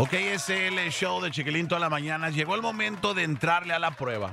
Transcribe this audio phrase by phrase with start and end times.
[0.00, 2.30] Ok, es el show de Chiquilín toda la mañana.
[2.30, 4.32] Llegó el momento de entrarle a la prueba.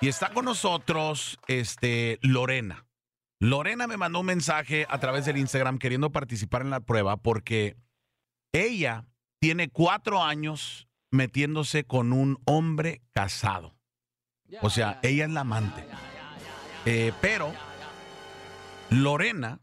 [0.00, 2.86] Y está con nosotros este, Lorena.
[3.38, 7.76] Lorena me mandó un mensaje a través del Instagram queriendo participar en la prueba porque
[8.54, 9.04] ella
[9.40, 13.76] tiene cuatro años metiéndose con un hombre casado.
[14.62, 15.84] O sea, ella es la amante.
[16.86, 17.52] Eh, pero
[18.88, 19.60] Lorena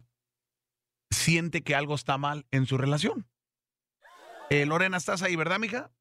[1.10, 3.26] siente que algo está mal en su relación.
[4.50, 5.92] Eh, Lorena, ¿estás ahí, verdad, mija?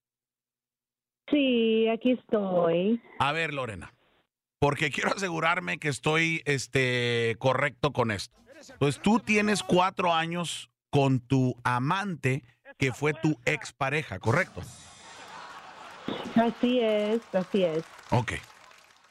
[1.31, 3.01] Sí, aquí estoy.
[3.19, 3.95] A ver, Lorena,
[4.59, 8.39] porque quiero asegurarme que estoy este, correcto con esto.
[8.79, 12.45] Pues tú tienes cuatro años con tu amante
[12.79, 14.63] que fue tu expareja, ¿correcto?
[16.35, 17.85] Así es, así es.
[18.11, 18.33] Ok.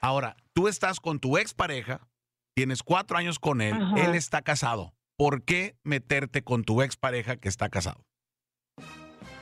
[0.02, 2.08] Ahora, tú estás con tu expareja,
[2.56, 3.96] tienes cuatro años con él, Ajá.
[4.06, 4.94] él está casado.
[5.18, 8.04] ¿Por qué meterte con tu expareja que está casado?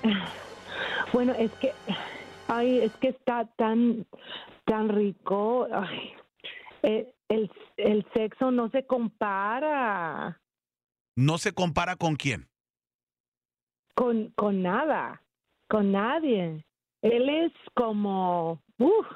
[1.14, 1.74] Bueno, es que,
[2.48, 4.06] ay, es que está tan,
[4.64, 5.68] tan rico.
[5.74, 6.14] Ay,
[6.84, 10.40] eh, el, el sexo no se compara
[11.18, 12.48] ¿No se compara con quién?
[13.94, 15.22] con, con nada,
[15.70, 16.66] con nadie.
[17.02, 19.08] Él es como, uf.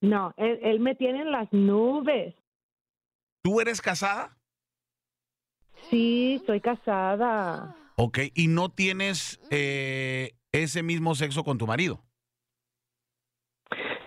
[0.00, 2.34] No, él, él me tiene en las nubes.
[3.42, 4.36] ¿Tú eres casada?
[5.88, 7.74] Sí, soy casada.
[8.00, 12.00] Ok, y no tienes eh, ese mismo sexo con tu marido.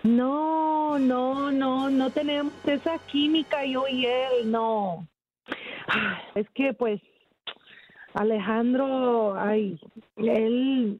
[0.02, 5.06] No, no, no, no tenemos esa química yo y él, no.
[5.88, 7.02] Ah, Es que pues
[8.14, 9.78] Alejandro, ay,
[10.16, 10.98] él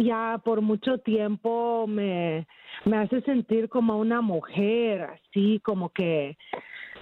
[0.00, 2.46] ya por mucho tiempo me,
[2.84, 6.36] me hace sentir como una mujer, así como que,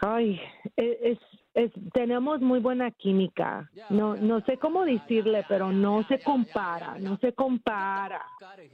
[0.01, 0.41] ay,
[0.79, 1.19] e, es,
[1.57, 3.71] es, tenemos muy buena química.
[3.89, 8.23] No, no sé cómo decirle, pero no se compara, no se compara.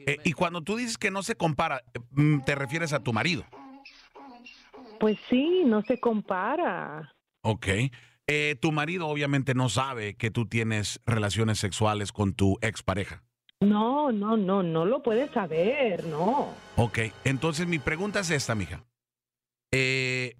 [0.04, 3.44] Eh, y cuando tú dices que no se compara, mm, te refieres a tu marido.
[4.98, 7.14] Pues sí, no se compara.
[7.42, 7.68] Ok.
[8.26, 13.22] Eh, tu marido obviamente no sabe que tú tienes relaciones sexuales con tu expareja.
[13.60, 16.52] No, no, no, no lo puedes saber, no.
[16.74, 18.84] Ok, entonces mi pregunta es esta, mija.
[19.70, 20.34] Eh,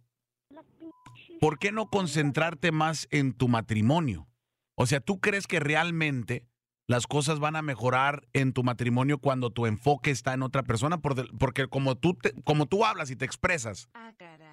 [1.42, 4.28] ¿Por qué no concentrarte más en tu matrimonio?
[4.76, 6.46] O sea, ¿tú crees que realmente
[6.86, 10.98] las cosas van a mejorar en tu matrimonio cuando tu enfoque está en otra persona?
[11.00, 13.88] Porque como tú, te- como tú hablas y te expresas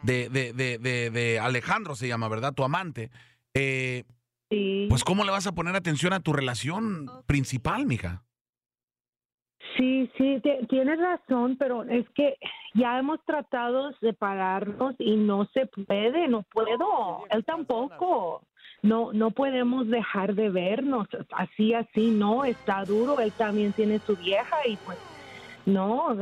[0.02, 2.54] de, de, de, de, de Alejandro, se llama, ¿verdad?
[2.56, 3.12] Tu amante.
[3.54, 4.04] eh,
[4.52, 8.24] Sí, pues ¿cómo le vas a poner atención a tu relación principal, mija?
[9.80, 12.36] Sí, sí, te- tienes razón, pero es que
[12.76, 17.24] ya hemos tratado de separarnos y no se puede, no puedo.
[17.30, 18.44] Él tampoco.
[18.82, 23.20] No, no podemos dejar de vernos así, así, no, está duro.
[23.20, 24.98] Él también tiene su vieja y pues,
[25.66, 26.16] no.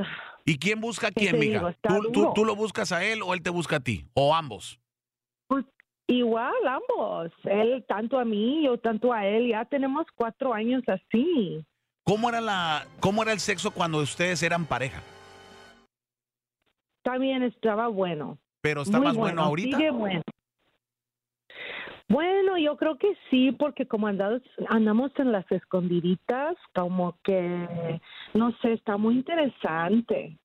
[0.46, 1.60] ¿Y quién busca a ¿Qué quién, mija?
[1.60, 1.72] digo?
[1.82, 4.06] ¿Tú, tú, tú lo buscas a él o él te busca a ti?
[4.16, 4.80] ¿O ambos?
[5.48, 5.66] Pues
[6.08, 7.32] igual, ambos.
[7.44, 9.50] Él tanto a mí, yo tanto a él.
[9.50, 11.64] Ya tenemos cuatro años así.
[12.08, 15.02] ¿Cómo era, la, ¿Cómo era el sexo cuando ustedes eran pareja?
[17.04, 18.38] También estaba bueno.
[18.62, 19.76] ¿Pero está Muy más bueno, ahorita?
[19.76, 20.22] Sigue bueno.
[22.08, 28.00] Bueno, yo creo que sí, porque como andamos, andamos en las escondiditas, como que,
[28.34, 30.38] no sé, está muy interesante.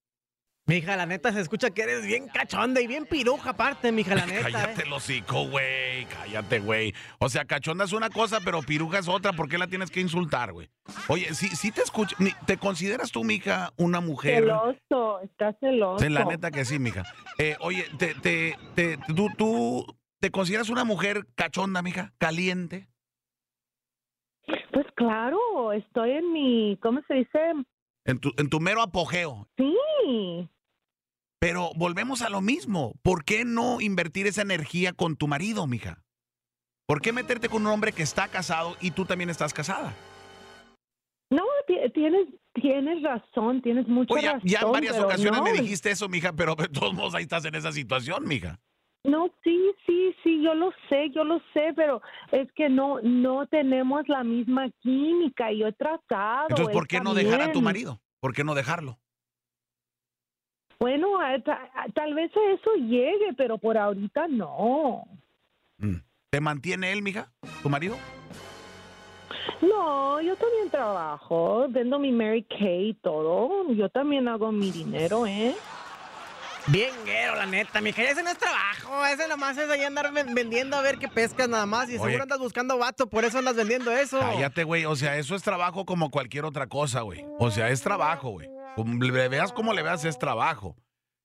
[0.64, 4.26] Mija, la neta se escucha que eres bien cachonda y bien piruja aparte, mija, la
[4.26, 4.42] neta.
[4.50, 4.84] Cállate eh.
[4.86, 6.04] el hocico, güey.
[6.06, 6.94] Cállate, güey.
[7.18, 9.32] O sea, cachonda es una cosa, pero piruja es otra.
[9.32, 10.70] ¿Por qué la tienes que insultar, güey?
[11.08, 12.16] Oye, sí, sí te escucho.
[12.46, 14.34] ¿Te consideras tú, mija, una mujer?
[14.44, 16.08] Celoso, está celoso.
[16.08, 17.02] La neta que sí, mija.
[17.38, 22.12] Eh, oye, te, te, te- tú, tú te consideras una mujer cachonda, mija?
[22.18, 22.88] ¿Caliente?
[24.72, 27.38] Pues claro, estoy en mi, ¿cómo se dice?
[28.04, 29.48] En tu, en tu mero apogeo.
[29.56, 30.48] Sí.
[31.40, 32.94] Pero volvemos a lo mismo.
[33.02, 36.02] ¿Por qué no invertir esa energía con tu marido, mija?
[36.86, 39.94] ¿Por qué meterte con un hombre que está casado y tú también estás casada?
[41.30, 44.48] No, ti- tienes, tienes razón, tienes mucha Oye, ya, razón.
[44.48, 47.44] ya en varias ocasiones no, me dijiste eso, mija, pero de todos modos ahí estás
[47.44, 48.60] en esa situación, mija.
[49.04, 52.00] No, sí, sí, sí, yo lo sé, yo lo sé, pero
[52.30, 55.50] es que no, no tenemos la misma química.
[55.52, 56.46] Yo he tratado.
[56.50, 58.00] Entonces, ¿por qué no dejar a tu marido?
[58.20, 58.98] ¿Por qué no dejarlo?
[60.78, 61.18] Bueno,
[61.94, 65.04] tal vez a eso llegue, pero por ahorita no.
[65.78, 65.96] Mm.
[66.30, 67.32] ¿Te mantiene él, mija?
[67.62, 67.96] ¿Tu marido?
[69.60, 73.72] No, yo también trabajo, vendo mi Mary Kay y todo.
[73.72, 75.54] Yo también hago mi dinero, ¿eh?
[76.68, 78.02] Bien guero, la neta, mija.
[78.02, 79.04] Ese no es trabajo.
[79.06, 81.88] Ese nomás es ahí andar ven- vendiendo a ver qué pescas nada más.
[81.88, 82.04] Y Oye.
[82.04, 84.20] seguro andas buscando vato, por eso andas vendiendo eso.
[84.20, 84.84] Cállate, güey.
[84.84, 87.24] O sea, eso es trabajo como cualquier otra cosa, güey.
[87.38, 88.48] O sea, es trabajo, güey.
[89.00, 90.76] Le veas como le veas, es trabajo.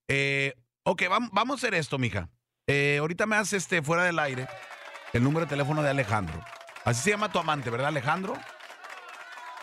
[0.09, 2.29] Eh, ok, vam- vamos a hacer esto, mija.
[2.67, 4.47] Eh, ahorita me haces este, fuera del aire
[5.13, 6.43] el número de teléfono de Alejandro.
[6.83, 8.33] Así se llama tu amante, ¿verdad, Alejandro?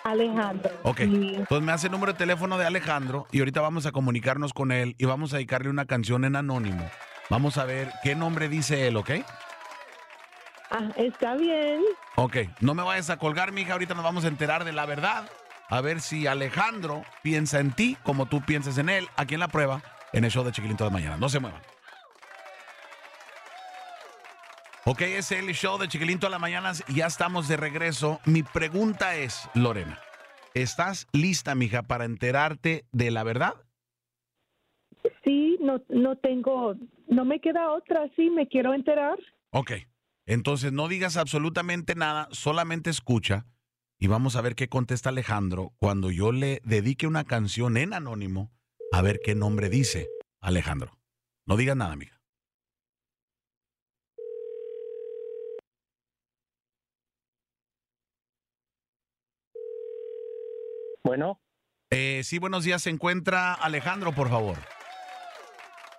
[0.05, 0.71] Alejandro.
[0.83, 0.99] Ok.
[0.99, 1.33] Sí.
[1.37, 4.71] Entonces me hace el número de teléfono de Alejandro y ahorita vamos a comunicarnos con
[4.71, 6.89] él y vamos a dedicarle una canción en anónimo.
[7.31, 9.11] Vamos a ver qué nombre dice él, ¿ok?
[10.71, 11.81] Ah, está bien.
[12.17, 13.73] Ok, no me vayas a colgar, mija.
[13.73, 15.29] Ahorita nos vamos a enterar de la verdad.
[15.71, 19.09] A ver si Alejandro piensa en ti como tú piensas en él.
[19.17, 21.19] Aquí en la prueba, en el show de Chiquilín las mañanas.
[21.19, 21.63] No se muevan.
[24.87, 26.85] Ok, es el show de Chiquilín todas las mañanas.
[26.95, 28.21] Ya estamos de regreso.
[28.27, 29.99] Mi pregunta es, Lorena,
[30.53, 33.55] ¿estás lista, mija, para enterarte de la verdad?
[35.25, 36.75] Sí, no, no tengo,
[37.09, 38.11] no me queda otra.
[38.15, 39.19] Sí, me quiero enterar.
[39.53, 39.73] Ok,
[40.27, 43.47] entonces no digas absolutamente nada, solamente escucha
[43.99, 48.53] y vamos a ver qué contesta Alejandro cuando yo le dedique una canción en anónimo
[48.93, 50.09] a ver qué nombre dice
[50.43, 50.99] Alejandro.
[51.47, 52.21] No digas nada, amiga.
[61.05, 61.39] Bueno,
[61.91, 62.83] Eh, sí, buenos días.
[62.83, 64.57] Se encuentra Alejandro, por favor.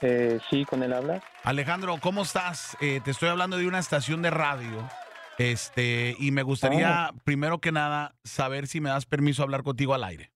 [0.02, 1.22] eh, sí, con él habla.
[1.44, 2.76] Alejandro, ¿cómo estás?
[2.82, 4.90] Eh, te estoy hablando de una estación de radio.
[5.38, 10.04] Este, y me gustaría, primero que nada, saber si me das permiso hablar contigo al
[10.04, 10.32] aire.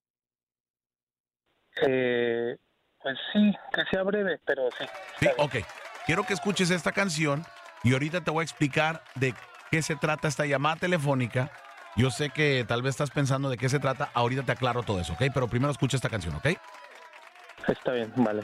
[1.81, 2.57] Eh,
[3.01, 4.85] pues sí, que sea breve, pero sí.
[5.19, 5.55] Sí, ok.
[6.05, 7.43] Quiero que escuches esta canción
[7.83, 9.33] y ahorita te voy a explicar de
[9.71, 11.51] qué se trata esta llamada telefónica.
[11.99, 14.09] Yo sé que tal vez estás pensando de qué se trata.
[14.13, 15.23] Ahorita te aclaro todo eso, ¿ok?
[15.33, 16.47] Pero primero escucha esta canción, ¿ok?
[17.67, 18.41] Está bien, vale.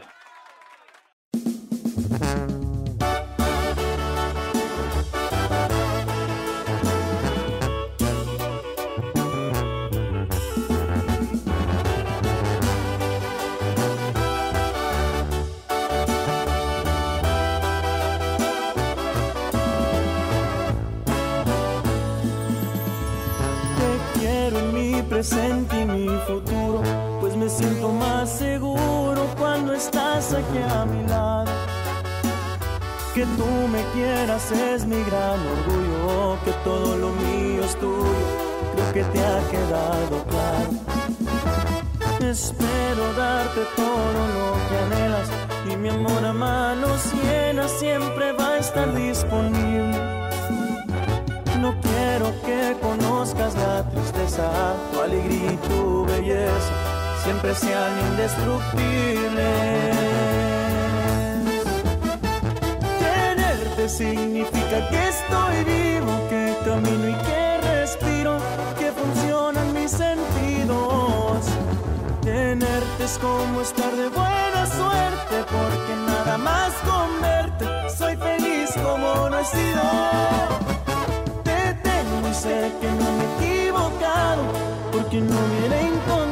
[30.36, 31.52] Estás aquí a mi lado.
[33.14, 38.04] Que tú me quieras es mi gran orgullo, que todo lo mío es tuyo,
[38.74, 40.72] creo que te ha quedado claro.
[42.20, 45.30] Espero darte todo lo que anhelas
[45.72, 49.98] y mi amor a manos llenas siempre va a estar disponible.
[51.62, 54.52] No quiero que conozcas la tristeza,
[54.92, 56.74] tu alegría y tu belleza
[57.24, 60.05] siempre sean indestructibles.
[63.88, 68.38] Significa que estoy vivo, que camino y que respiro,
[68.80, 71.46] que funcionan mis sentidos.
[72.22, 77.66] Tenerte es como estar de buena suerte, porque nada más con verte
[77.96, 79.84] soy feliz como no he sido
[81.44, 84.44] te tengo y sé que no me he equivocado,
[84.92, 86.25] porque no hubiera encontrado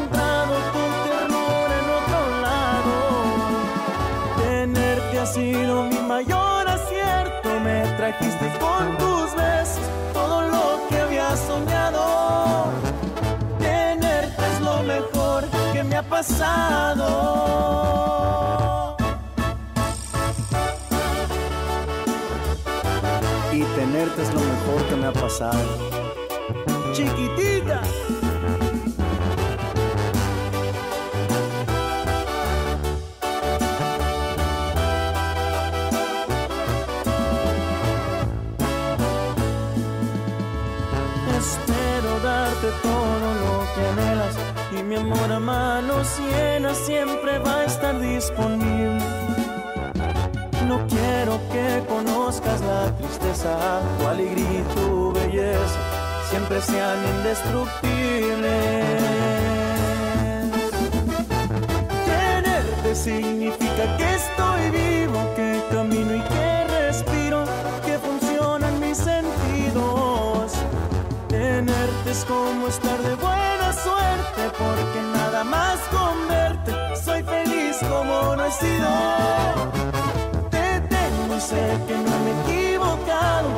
[8.03, 9.79] trajiste con tus besos
[10.11, 12.65] todo lo que había soñado.
[13.59, 17.07] Tenerte es lo mejor que me ha pasado.
[23.53, 25.63] y tenerte es lo mejor que me ha pasado.
[26.91, 27.81] Chiquitita.
[44.93, 48.99] Mi amor a manos llenas siempre va a estar disponible.
[50.67, 55.79] No quiero que conozcas la tristeza, tu alegría y tu belleza
[56.29, 58.85] siempre sean indestructibles.
[62.05, 63.42] Tenerte significa
[74.57, 76.71] porque nada más con verte
[77.03, 78.89] soy feliz como no he sido
[80.49, 83.49] te tengo y sé que no me he equivocado,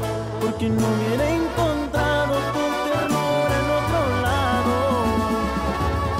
[0.41, 4.75] porque no hubiera encontrado tu ternura en otro lado.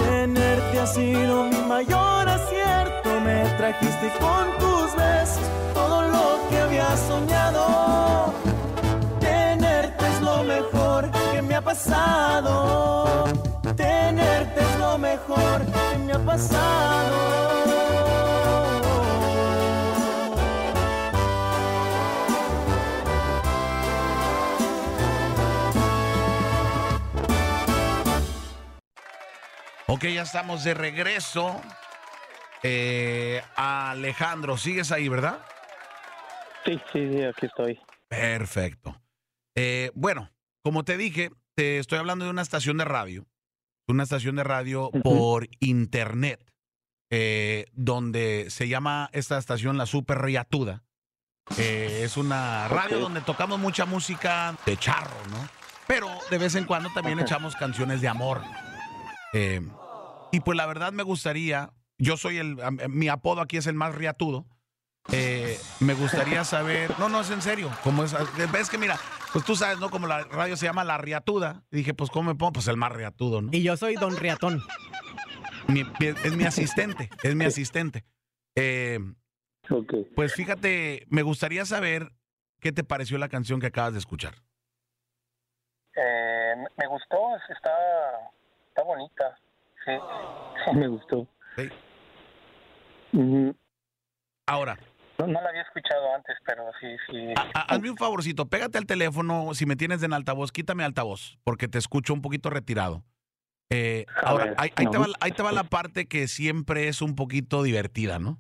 [0.06, 6.96] Tenerte ha sido mi mayor acierto, me trajiste con tus besos todo lo que había
[6.98, 8.34] soñado.
[9.20, 13.26] Tenerte es lo mejor que me ha pasado.
[13.76, 17.46] Tenerte es lo mejor que me ha pasado.
[29.88, 31.62] Ok, ya estamos de regreso.
[32.64, 35.40] Eh, Alejandro, ¿sigues ahí, verdad?
[36.66, 37.80] Sí, sí, sí, aquí estoy.
[38.08, 39.02] Perfecto.
[39.56, 40.32] Eh, bueno,
[40.64, 43.26] como te dije, te estoy hablando de una estación de radio.
[43.88, 46.44] Una estación de radio por internet,
[47.12, 50.84] eh, donde se llama esta estación La Super Riatuda.
[51.58, 55.48] Eh, es una radio donde tocamos mucha música de charro, ¿no?
[55.88, 58.42] Pero de vez en cuando también echamos canciones de amor.
[59.34, 59.62] Eh,
[60.32, 62.58] y pues la verdad me gustaría, yo soy el,
[62.90, 64.48] mi apodo aquí es el más riatudo.
[65.12, 68.14] Eh, me gustaría saber, no, no, es en serio, como es,
[68.52, 68.98] ves que mira,
[69.32, 69.90] pues tú sabes, ¿no?
[69.92, 72.54] Como la radio se llama La Riatuda, y dije, pues ¿cómo me pongo?
[72.54, 73.50] Pues el más riatudo, ¿no?
[73.52, 74.62] Y yo soy Don Riatón.
[75.68, 78.04] Mi- es mi asistente, es mi asistente.
[78.56, 79.00] Eh,
[79.70, 79.94] Ok.
[80.16, 82.12] pues fíjate, me gustaría saber
[82.60, 84.34] qué te pareció la canción que acabas de escuchar.
[85.96, 87.72] Eh, me gustó, está,
[88.70, 89.38] está bonita.
[89.86, 89.92] Sí,
[90.66, 91.28] sí, me gustó.
[91.56, 91.70] Sí.
[94.48, 94.78] Ahora,
[95.18, 97.34] No, no la había escuchado antes, pero sí, sí.
[97.54, 101.78] hazme un favorcito, pégate al teléfono, si me tienes en altavoz, quítame altavoz, porque te
[101.78, 103.04] escucho un poquito retirado.
[103.72, 107.02] Eh, ahora, ver, ahí, ahí te va, ahí te va la parte que siempre es
[107.02, 108.40] un poquito divertida, ¿no?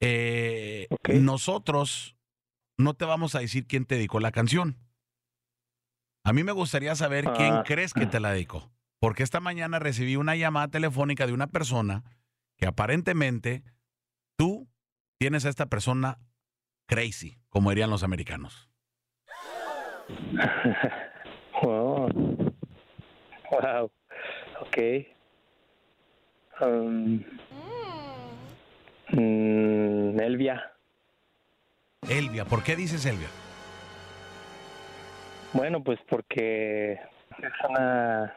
[0.00, 0.88] Eh.
[1.08, 2.16] Nosotros
[2.78, 4.76] no te vamos a decir quién te dedicó la canción.
[6.24, 7.62] A mí me gustaría saber quién Ah.
[7.66, 8.70] crees que te la dedicó.
[8.98, 12.02] Porque esta mañana recibí una llamada telefónica de una persona
[12.58, 13.62] que aparentemente
[15.20, 16.16] tienes a esta persona
[16.86, 18.70] crazy, como dirían los americanos.
[21.62, 22.08] wow.
[23.50, 23.90] Wow.
[24.62, 24.78] Ok.
[26.62, 27.22] Um,
[29.10, 30.72] mm, Elvia.
[32.08, 33.28] Elvia, ¿por qué dices Elvia?
[35.52, 38.34] Bueno, pues porque es una,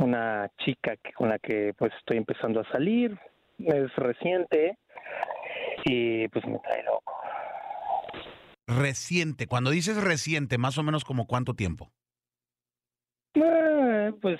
[0.00, 3.16] una chica que, con la que pues estoy empezando a salir.
[3.60, 4.78] Es reciente
[5.84, 7.12] y pues me trae loco.
[8.66, 9.46] Reciente.
[9.46, 11.90] Cuando dices reciente, más o menos como cuánto tiempo.
[13.34, 14.38] Eh, pues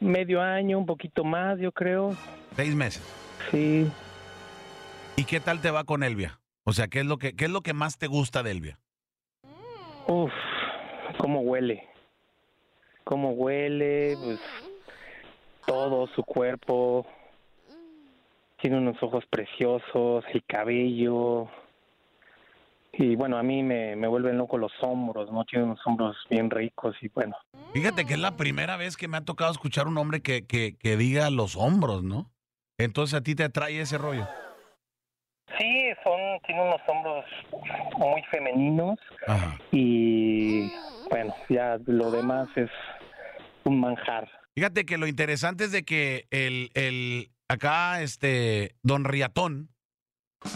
[0.00, 2.16] medio año, un poquito más, yo creo.
[2.54, 3.02] Seis meses.
[3.50, 3.90] Sí.
[5.16, 6.40] ¿Y qué tal te va con Elvia?
[6.64, 8.78] O sea, ¿qué es lo que, qué es lo que más te gusta de Elvia?
[10.06, 10.32] Uf,
[11.18, 11.88] cómo huele.
[13.04, 14.40] Cómo huele, pues
[15.66, 17.06] todo su cuerpo.
[18.64, 21.50] Tiene unos ojos preciosos, el cabello.
[22.94, 25.44] Y bueno, a mí me, me vuelven loco los hombros, ¿no?
[25.44, 27.36] Tiene unos hombros bien ricos y bueno.
[27.74, 30.78] Fíjate que es la primera vez que me ha tocado escuchar un hombre que, que,
[30.78, 32.30] que diga los hombros, ¿no?
[32.78, 34.26] Entonces a ti te atrae ese rollo.
[35.58, 37.26] Sí, son, tiene unos hombros
[37.98, 39.58] muy femeninos Ajá.
[39.72, 40.72] y
[41.10, 42.70] bueno, ya lo demás es
[43.64, 44.26] un manjar.
[44.54, 49.70] Fíjate que lo interesante es de que el, el acá, este, don Riatón,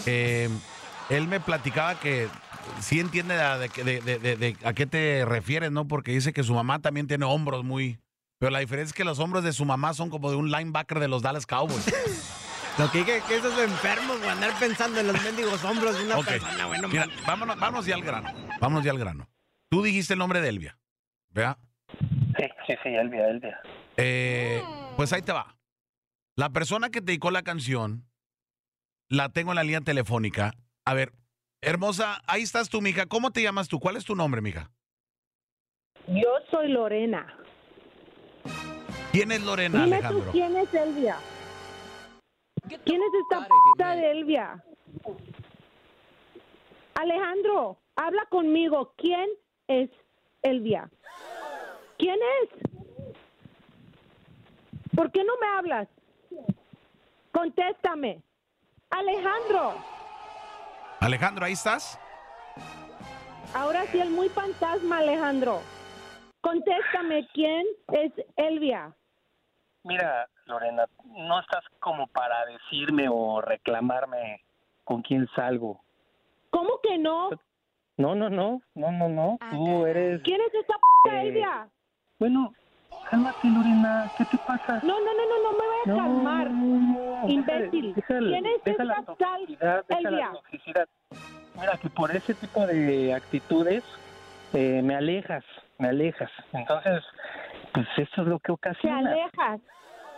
[0.06, 0.48] eh,
[1.08, 2.28] él me platicaba que
[2.80, 5.88] sí entiende a, de, de- de- de- de a qué te refieres, ¿no?
[5.88, 7.98] Porque dice que su mamá también tiene hombros muy...
[8.38, 11.00] Pero la diferencia es que los hombros de su mamá son como de un linebacker
[11.00, 11.86] de los Dallas Cowboys.
[12.78, 16.18] Lo que dije que esos enfermos, güey, andar pensando en los mendigos hombros de una
[16.18, 18.30] persona, güey, no Mira, vámonos, vámonos ya al grano.
[18.60, 19.28] Vámonos ya al grano.
[19.68, 20.78] Tú dijiste el nombre de Elvia,
[21.30, 21.58] ¿verdad?
[22.38, 23.58] Sí, sí, sí, Elvia, Elvia.
[23.96, 24.62] Eh,
[24.96, 25.56] pues ahí te va.
[26.38, 28.04] La persona que te dedicó la canción,
[29.08, 30.52] la tengo en la línea telefónica.
[30.84, 31.12] A ver,
[31.60, 33.06] hermosa, ahí estás tú, mija.
[33.06, 33.80] ¿Cómo te llamas tú?
[33.80, 34.70] ¿Cuál es tu nombre, mija?
[36.06, 37.26] Yo soy Lorena.
[39.10, 40.26] ¿Quién es Lorena, Dime Alejandro?
[40.26, 41.16] tú quién es Elvia.
[42.68, 44.64] ¿Quién es esta p de Elvia?
[46.94, 48.94] Alejandro, habla conmigo.
[48.96, 49.28] ¿Quién
[49.66, 49.90] es
[50.42, 50.88] Elvia?
[51.98, 52.50] ¿Quién es?
[54.94, 55.88] ¿Por qué no me hablas?
[57.32, 58.22] Contéstame.
[58.90, 59.74] Alejandro,
[61.00, 61.98] Alejandro, ahí estás.
[63.54, 65.60] ahora sí el muy fantasma, Alejandro.
[66.40, 68.94] Contéstame, ¿quién es Elvia?
[69.84, 74.42] Mira, Lorena, no estás como para decirme o reclamarme
[74.84, 75.82] con quién salgo.
[76.50, 77.28] ¿Cómo que no?
[77.98, 79.38] No, no, no, no, no, no.
[79.50, 81.68] Tú eres, ¿Quién es esta p Eh, Elvia?
[82.18, 82.54] bueno,
[83.10, 84.80] cálmate, Lorena, ¿qué te pasa?
[84.82, 86.50] No, no, no, no, no me voy a calmar.
[86.50, 87.94] no, imbécil.
[88.06, 89.04] Tienes deja la
[89.88, 90.30] Elvia.
[90.32, 90.88] toxicidad.
[91.54, 93.82] Mira, que por ese tipo de actitudes
[94.52, 95.44] eh, me alejas,
[95.78, 96.30] me alejas.
[96.52, 97.02] Entonces,
[97.72, 98.98] pues eso es lo que Te ocasiona.
[99.10, 99.60] alejas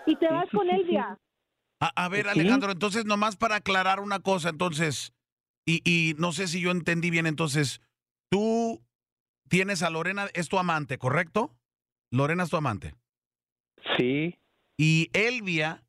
[0.07, 1.19] y te Sí, vas sí, con sí, Elvia.
[1.81, 2.41] A, a ver, sí.
[2.41, 5.15] Alejandro, entonces nomás para aclarar una cosa, entonces,
[5.65, 7.81] y, y no sé si yo entendí bien, entonces,
[8.29, 8.83] tú
[9.49, 11.57] tienes a Lorena, es tu amante, ¿correcto?
[12.11, 12.95] Lorena es tu amante.
[13.97, 14.39] Sí,
[14.77, 15.85] Y Elvia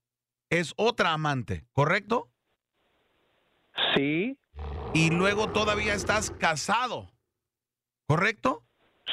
[0.49, 2.29] es otra amante, ¿correcto?
[3.95, 4.37] sí,
[4.93, 7.11] Y luego todavía estás casado,
[8.07, 8.63] ¿correcto?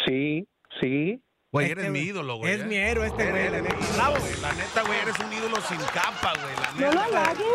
[0.04, 0.48] sí,
[0.80, 1.22] sí.
[1.50, 2.52] Güey, Este eres mi ídolo, güey.
[2.52, 2.64] Es ¿eh?
[2.64, 4.08] mi héroe este güey, la neta.
[4.10, 4.40] güey.
[4.42, 6.54] La neta, güey, eres un ídolo sin capa, güey.
[6.60, 7.22] La No lo neta.
[7.22, 7.46] halaguen,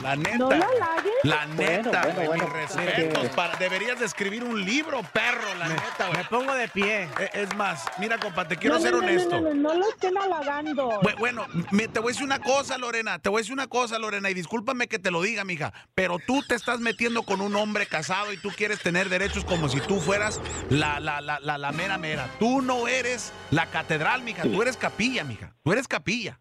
[0.00, 0.38] La neta.
[0.38, 1.12] no lo halaguen.
[1.24, 3.22] La neta, bueno, güey, bueno, mis es respetos.
[3.24, 6.18] que- para- deberías de escribir un libro, perro, la neta, güey.
[6.18, 7.08] Me pongo de pie.
[7.18, 9.40] Eh, Es más, mira, compa, te quiero no, ser no, honesto.
[9.40, 11.00] No, no, no, no lo estén halagando.
[11.00, 13.18] Bu- Bueno, me- te voy a decir una cosa, Lorena.
[13.18, 15.72] Te voy a decir una cosa, Lorena, y discúlpame que te lo diga, mija.
[15.96, 19.68] Pero tú te estás metiendo con un hombre casado y tú quieres tener derechos como
[19.68, 22.28] si tú fueras la, la, la, la, la mera mera.
[22.38, 24.42] Tú no eres la catedral, mija.
[24.42, 25.52] Tú eres capilla, mija.
[25.62, 26.38] Tú eres capilla.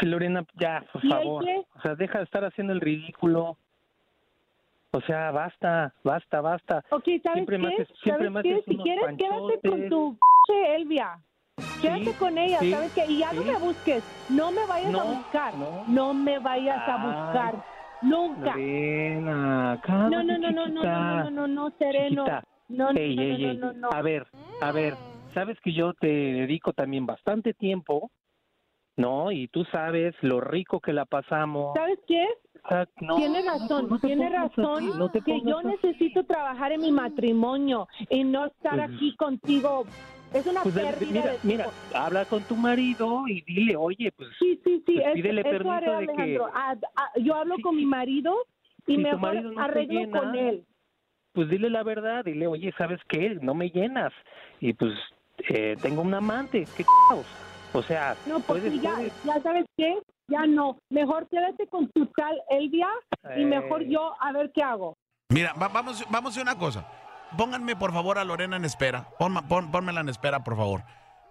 [0.00, 1.44] Sí, Lorena, ya, por ¿Y el favor.
[1.44, 1.62] qué?
[1.76, 3.56] O sea, deja de estar haciendo el ridículo.
[4.92, 6.84] O sea, basta, basta, basta.
[6.90, 7.86] Ok, ¿sabes Siempre qué?
[8.02, 8.62] siempre ¿Sabes qué?
[8.66, 11.18] Si quieres, quédate con tu p Elvia.
[11.80, 13.06] Quédate Sí, con ella, sí, ¿sabes qué?
[13.06, 14.02] Y ya no me busques.
[14.30, 15.54] No me vayas a buscar.
[15.54, 15.84] no.
[15.88, 16.14] No.
[16.14, 17.06] me vayas a Ay.
[17.08, 17.64] buscar.
[18.02, 18.50] Nunca.
[18.56, 22.24] Lorena, No, cálmate, no, no, no, no, no, no, no, no, no, sereno.
[22.24, 22.44] Chiquita.
[22.72, 23.56] No, no, Ey, no, ey, no, ey.
[23.58, 23.88] no, no.
[23.92, 24.26] A ver,
[24.60, 24.94] a ver,
[25.34, 28.10] sabes que yo te dedico también bastante tiempo,
[28.96, 29.30] ¿no?
[29.32, 31.74] Y tú sabes lo rico que la pasamos.
[31.76, 32.26] ¿Sabes qué?
[32.64, 35.66] Ah, no, Tiene razón, no tiene razón así, que yo así.
[35.68, 39.84] necesito trabajar en mi matrimonio y no estar Pues- aquí contigo.
[40.32, 44.30] Es una Pues, pérdida mira, de mira, habla con tu marido y dile, oye, pues
[44.38, 46.38] Sí, sí, sí, Pues es- pídele eso permiso haré, de que-.
[46.54, 48.34] Ah, ah, yo hablo Sí, con mi marido
[48.86, 50.64] y si no te arreglo con él.
[51.32, 53.36] Pues dile la verdad, dile, oye, ¿sabes qué?
[53.40, 54.12] No me llenas.
[54.60, 54.92] Y pues
[55.48, 57.26] eh, tengo un amante, ¿qué caos?
[57.72, 59.98] O sea, No, pues puedes, ya, puedes, ya sabes qué,
[60.28, 60.76] ya no.
[60.90, 62.88] Mejor quédate con tu tal Elvia
[63.36, 64.96] y mejor eh, yo a ver qué hago.
[65.30, 66.86] Mira, va- vamos, vamos a hacer una cosa.
[67.38, 69.08] Pónganme, por favor, a Lorena en espera.
[69.18, 70.82] Ponma- pon- pónmela en espera, por favor.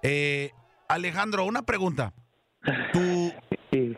[0.02, 0.50] Eh,
[0.88, 2.12] Alejandro, una pregunta.
[2.94, 3.32] ¿Tú
[3.72, 3.96] sí.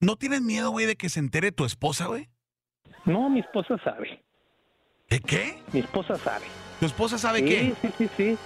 [0.00, 2.28] no tienes miedo, güey, de que se entere tu esposa, güey?
[3.04, 4.25] No, mi esposa sabe, ¿De
[5.08, 5.58] qué?
[5.72, 6.44] mi esposa sabe.
[6.80, 7.74] ¿Tu esposa sabe sí, qué?
[7.80, 8.38] sí, sí, sí.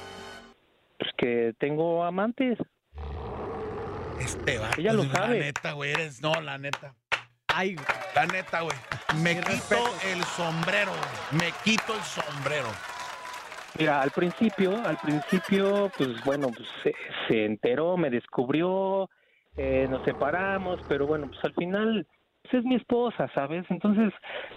[0.99, 2.59] Pues que tengo amantes.
[4.21, 4.71] Este va.
[4.77, 5.39] Ella lo La sabe.
[5.41, 6.21] neta, güey, eres.
[6.21, 6.95] No, la neta.
[7.49, 7.77] Ay,
[8.15, 8.77] La neta, güey.
[9.23, 9.77] Me quito
[10.13, 11.43] el sombrero, güey.
[11.43, 12.69] Me quito el sombrero.
[13.79, 16.95] Mira, al principio, al principio, pues bueno, pues se,
[17.27, 19.09] se enteró, me descubrió,
[19.57, 22.07] eh, nos separamos, pero bueno, pues al final,
[22.43, 23.65] pues es mi esposa, ¿sabes?
[23.71, 24.13] Entonces,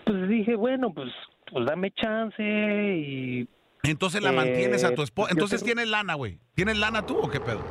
[0.06, 1.12] pues dije, bueno, pues,
[1.54, 3.48] pues dame chance y
[3.84, 5.30] Entonces la Eh, mantienes a tu esposa.
[5.30, 6.40] yo Entonces tengo- tienes lana, güey.
[6.56, 7.62] ¿Tienes lana tú o qué pedo?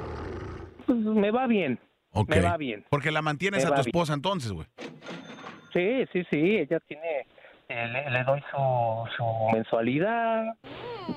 [0.86, 1.78] pues me va bien,
[2.28, 2.84] me va bien.
[2.90, 3.88] Porque la mantienes Me a tu bien.
[3.88, 4.66] esposa entonces, güey.
[5.72, 7.26] Sí, sí, sí, ella tiene,
[7.68, 9.24] eh, le, le doy su, su
[9.56, 10.44] mensualidad